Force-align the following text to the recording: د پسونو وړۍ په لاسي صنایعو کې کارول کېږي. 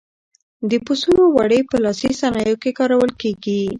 د 0.69 0.71
پسونو 0.85 1.23
وړۍ 1.35 1.61
په 1.69 1.77
لاسي 1.83 2.09
صنایعو 2.21 2.61
کې 2.61 2.71
کارول 2.79 3.11
کېږي. 3.21 3.61